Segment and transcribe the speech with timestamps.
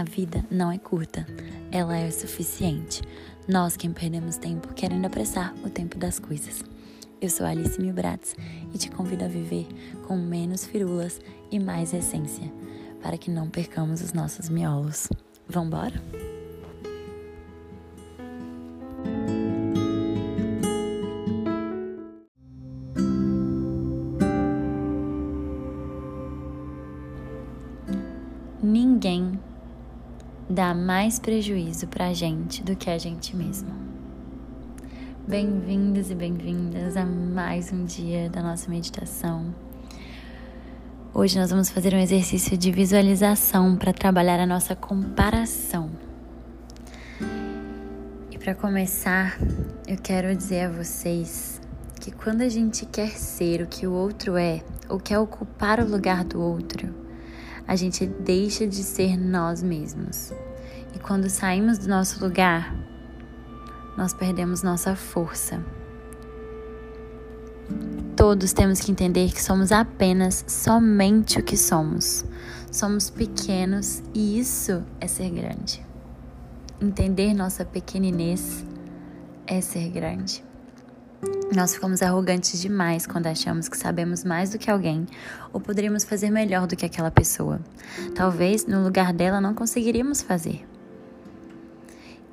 [0.00, 1.26] A vida não é curta,
[1.70, 3.02] ela é o suficiente.
[3.46, 6.64] Nós quem perdemos tempo querendo apressar o tempo das coisas.
[7.20, 8.34] Eu sou Alice Milbratz
[8.72, 9.68] e te convido a viver
[10.08, 11.20] com menos firulas
[11.50, 12.50] e mais essência,
[13.02, 15.06] para que não percamos os nossos miolos.
[15.46, 16.02] Vambora?
[30.74, 33.70] Mais prejuízo pra gente do que a gente mesmo.
[35.26, 39.54] Bem-vindos e bem-vindas a mais um dia da nossa meditação.
[41.12, 45.90] Hoje nós vamos fazer um exercício de visualização para trabalhar a nossa comparação.
[48.30, 49.38] E para começar,
[49.86, 51.60] eu quero dizer a vocês
[52.00, 55.88] que quando a gente quer ser o que o outro é, ou quer ocupar o
[55.88, 56.94] lugar do outro,
[57.66, 60.32] a gente deixa de ser nós mesmos.
[60.94, 62.74] E quando saímos do nosso lugar,
[63.96, 65.62] nós perdemos nossa força.
[68.16, 72.24] Todos temos que entender que somos apenas somente o que somos.
[72.70, 75.84] Somos pequenos e isso é ser grande.
[76.80, 78.64] Entender nossa pequeninez
[79.46, 80.44] é ser grande.
[81.54, 85.06] Nós ficamos arrogantes demais quando achamos que sabemos mais do que alguém
[85.52, 87.60] ou poderíamos fazer melhor do que aquela pessoa.
[88.14, 90.64] Talvez no lugar dela não conseguiríamos fazer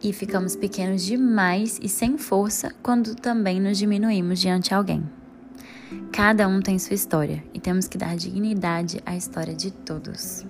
[0.01, 5.03] e ficamos pequenos demais e sem força quando também nos diminuímos diante de alguém.
[6.11, 10.45] Cada um tem sua história e temos que dar dignidade à história de todos.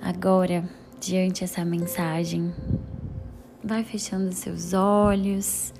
[0.00, 0.68] Agora,
[1.00, 2.54] diante dessa mensagem,
[3.62, 5.74] vai fechando seus olhos,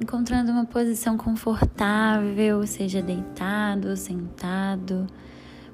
[0.00, 5.06] encontrando uma posição confortável, seja deitado ou sentado,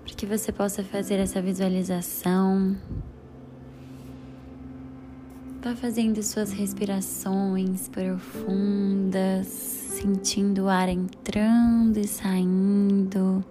[0.05, 2.77] para que você possa fazer essa visualização
[5.63, 13.45] Vá fazendo suas respirações profundas, sentindo o ar entrando e saindo,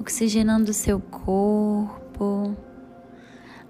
[0.00, 2.56] oxigenando seu corpo,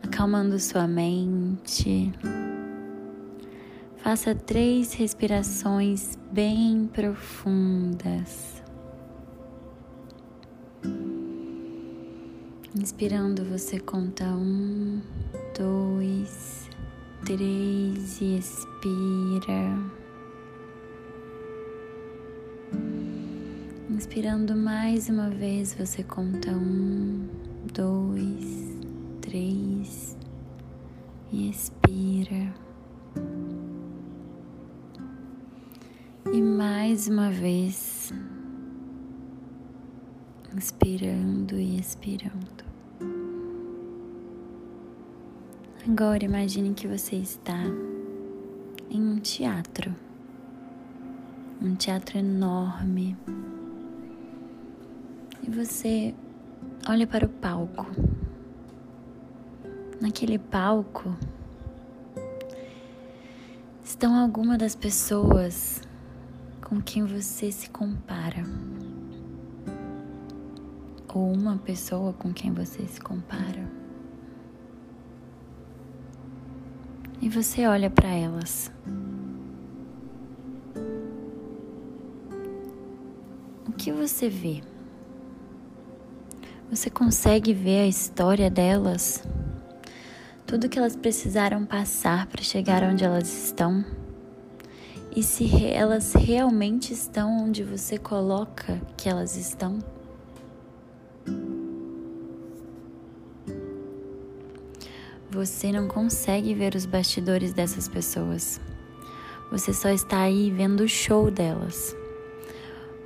[0.02, 2.10] acalmando sua mente.
[3.98, 8.62] Faça três respirações bem profundas.
[12.74, 15.02] Inspirando, você conta um,
[15.54, 16.69] dois,
[17.24, 19.76] três e expira.
[23.90, 27.28] Inspirando mais uma vez, você conta um,
[27.72, 28.78] dois,
[29.20, 30.16] três
[31.32, 32.54] e expira.
[36.32, 38.12] E mais uma vez,
[40.54, 42.59] inspirando e expirando.
[45.88, 47.58] Agora imagine que você está
[48.90, 49.94] em um teatro,
[51.60, 53.16] um teatro enorme,
[55.42, 56.14] e você
[56.86, 57.86] olha para o palco.
[59.98, 61.16] Naquele palco
[63.82, 65.80] estão algumas das pessoas
[66.62, 68.44] com quem você se compara,
[71.08, 73.79] ou uma pessoa com quem você se compara.
[77.20, 78.72] E você olha para elas.
[83.68, 84.62] O que você vê?
[86.70, 89.22] Você consegue ver a história delas?
[90.46, 93.84] Tudo que elas precisaram passar para chegar onde elas estão?
[95.14, 99.78] E se elas realmente estão onde você coloca que elas estão?
[105.40, 108.60] Você não consegue ver os bastidores dessas pessoas.
[109.50, 111.96] Você só está aí vendo o show delas.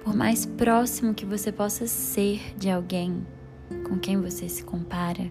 [0.02, 3.25] Por mais próximo que você possa ser de alguém
[3.88, 5.31] com quem você se compara,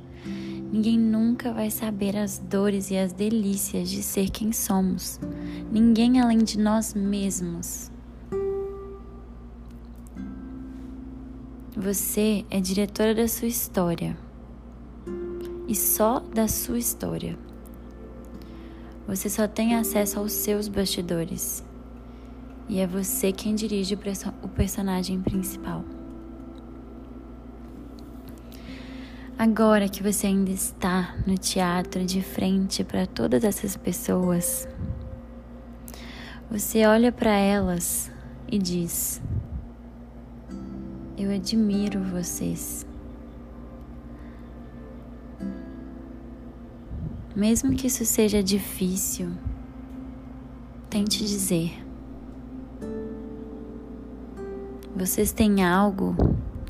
[0.72, 5.20] ninguém nunca vai saber as dores e as delícias de ser quem somos.
[5.70, 7.92] Ninguém além de nós mesmos.
[11.76, 14.23] Você é diretora da sua história
[15.68, 17.38] e só da sua história.
[19.08, 21.64] Você só tem acesso aos seus bastidores
[22.70, 23.98] e é você quem dirige
[24.42, 25.84] o personagem principal.
[29.38, 34.68] Agora que você ainda está no teatro de frente para todas essas pessoas,
[36.50, 38.12] você olha para elas
[38.50, 39.22] e diz:
[41.18, 42.86] Eu admiro vocês.
[47.36, 49.32] Mesmo que isso seja difícil,
[50.90, 51.84] tente dizer.
[54.96, 56.16] Vocês têm algo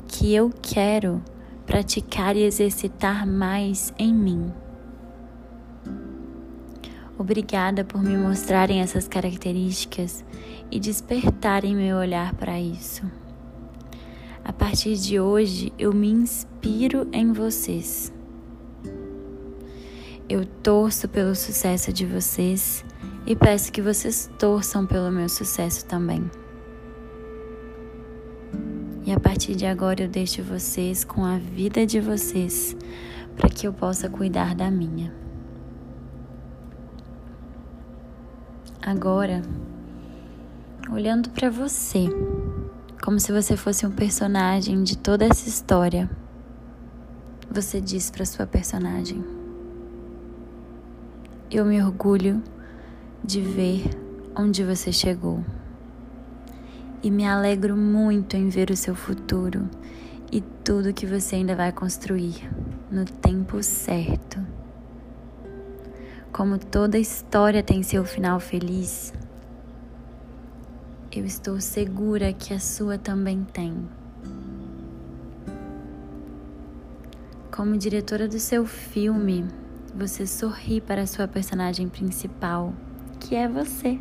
[0.08, 1.22] que eu quero
[1.66, 4.50] praticar e exercitar mais em mim.
[7.18, 10.24] Obrigada por me mostrarem essas características
[10.70, 13.02] e despertarem meu olhar para isso.
[14.42, 18.12] A partir de hoje, eu me inspiro em vocês.
[20.64, 22.82] Torço pelo sucesso de vocês
[23.26, 26.30] e peço que vocês torçam pelo meu sucesso também.
[29.04, 32.74] E a partir de agora eu deixo vocês com a vida de vocês
[33.36, 35.12] para que eu possa cuidar da minha.
[38.80, 39.42] Agora,
[40.90, 42.06] olhando para você,
[43.02, 46.08] como se você fosse um personagem de toda essa história,
[47.50, 49.33] você diz para sua personagem:
[51.50, 52.42] Eu me orgulho
[53.22, 53.84] de ver
[54.34, 55.44] onde você chegou
[57.02, 59.68] e me alegro muito em ver o seu futuro
[60.32, 62.50] e tudo que você ainda vai construir
[62.90, 64.44] no tempo certo.
[66.32, 69.12] Como toda história tem seu final feliz,
[71.12, 73.86] eu estou segura que a sua também tem.
[77.54, 79.46] Como diretora do seu filme,
[79.96, 82.74] você sorri para a sua personagem principal,
[83.20, 83.98] que é você.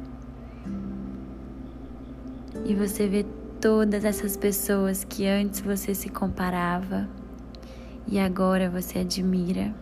[2.66, 3.26] E você vê
[3.62, 7.08] todas essas pessoas que antes você se comparava
[8.08, 9.74] e agora você admira.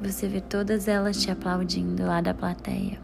[0.00, 2.98] Você vê todas elas te aplaudindo lá da plateia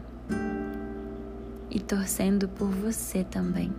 [1.69, 3.71] e torcendo por você também.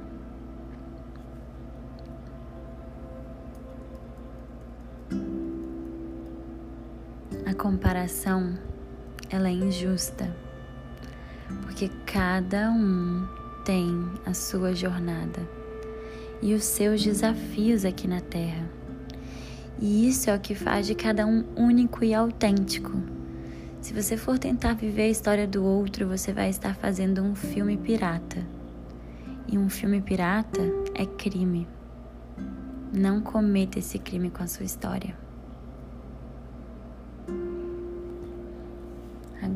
[7.49, 8.59] A comparação
[9.31, 10.31] ela é injusta,
[11.63, 13.27] porque cada um
[13.65, 15.49] tem a sua jornada
[16.43, 18.69] e os seus desafios aqui na Terra.
[19.81, 22.93] E isso é o que faz de cada um único e autêntico.
[23.81, 27.79] Se você for tentar viver a história do outro, você vai estar fazendo um filme
[27.79, 28.47] pirata.
[29.51, 30.61] E um filme pirata
[30.95, 31.67] é crime.
[32.93, 35.28] Não cometa esse crime com a sua história.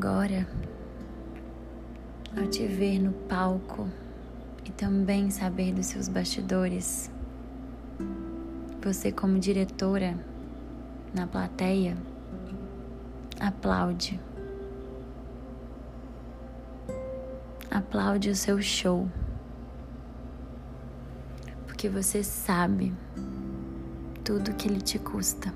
[0.03, 0.45] Agora,
[2.35, 3.87] ao te ver no palco,
[4.65, 7.09] e também saber dos seus bastidores.
[8.83, 10.19] Você, como diretora,
[11.15, 11.95] na plateia,
[13.39, 14.19] aplaude.
[17.71, 19.07] Aplaude o seu show.
[21.65, 22.93] Porque você sabe
[24.21, 25.53] tudo que ele te custa.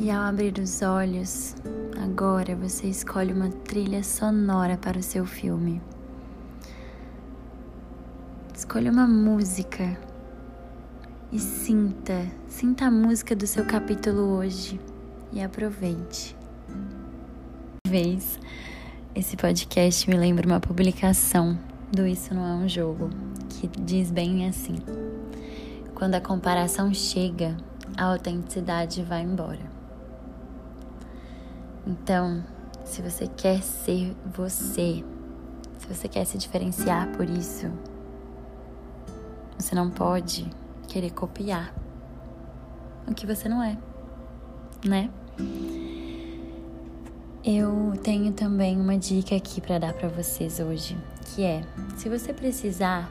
[0.00, 1.54] E ao abrir os olhos,
[2.02, 5.78] agora você escolhe uma trilha sonora para o seu filme.
[8.56, 10.00] Escolha uma música
[11.30, 14.80] e sinta, sinta a música do seu capítulo hoje
[15.34, 16.34] e aproveite.
[17.86, 18.40] Vez
[19.14, 21.58] esse podcast me lembra uma publicação
[21.92, 23.10] do Isso Não É um Jogo,
[23.50, 24.76] que diz bem assim:
[25.94, 27.54] Quando a comparação chega,
[27.98, 29.79] a autenticidade vai embora.
[31.90, 32.40] Então,
[32.84, 35.04] se você quer ser você,
[35.76, 37.68] se você quer se diferenciar por isso,
[39.58, 40.48] você não pode
[40.86, 41.74] querer copiar
[43.08, 43.76] o que você não é,
[44.84, 45.10] né?
[47.44, 51.64] Eu tenho também uma dica aqui para dar para vocês hoje, que é:
[51.96, 53.10] se você precisar,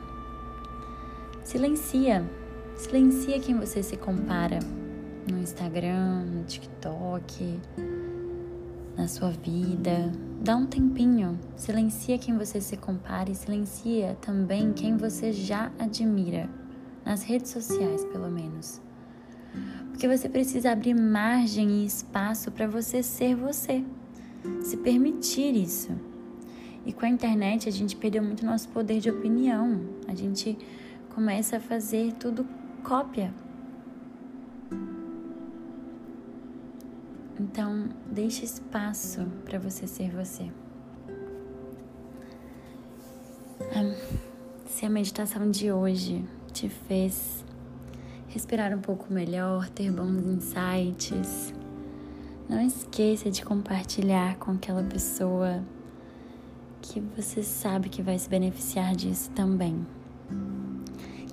[1.43, 2.23] silencia,
[2.77, 4.59] silencia quem você se compara
[5.29, 7.59] no Instagram, no TikTok,
[8.99, 10.11] na sua vida.
[10.41, 16.49] Dá um tempinho, silencia quem você se compara e silencia também quem você já admira,
[17.05, 18.81] nas redes sociais pelo menos.
[19.89, 23.85] Porque você precisa abrir margem e espaço para você ser você,
[24.63, 25.91] se permitir isso.
[26.85, 29.79] E com a internet a gente perdeu muito nosso poder de opinião,
[30.09, 30.57] a gente
[31.15, 32.45] começa a fazer tudo
[32.83, 33.33] cópia
[37.39, 40.51] Então, deixe espaço para você ser você.
[44.65, 47.45] Se a meditação de hoje te fez
[48.27, 51.53] respirar um pouco melhor, ter bons insights,
[52.47, 55.63] não esqueça de compartilhar com aquela pessoa
[56.81, 59.85] que você sabe que vai se beneficiar disso também.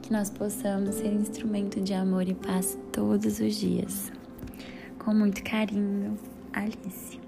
[0.03, 4.13] que nós possamos ser instrumento de amor e paz todos os dias.
[5.07, 6.19] Com muito carinho,
[6.53, 7.25] Alice.